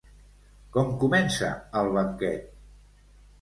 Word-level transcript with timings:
Com 0.77 0.89
comença 1.03 1.51
el 1.83 1.91
"Banquet"? 1.99 2.49